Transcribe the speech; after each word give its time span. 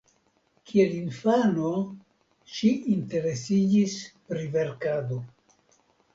Kiel 0.69 0.95
infano 0.99 1.73
ŝi 2.55 2.73
interesiĝis 2.95 4.01
pri 4.33 4.49
verkado. 4.59 5.21